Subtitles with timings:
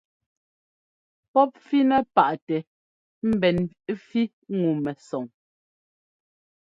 [1.31, 2.57] Pɔ́p fínɛ́ paʼtɛ
[3.29, 3.57] mbɛ́n
[3.91, 4.21] ɛ́fí
[4.57, 5.27] ŋu mɛsɔng.